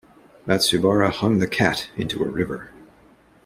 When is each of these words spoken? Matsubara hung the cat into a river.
Matsubara 0.47 1.11
hung 1.13 1.37
the 1.37 1.45
cat 1.45 1.91
into 1.95 2.23
a 2.23 2.27
river. 2.27 2.71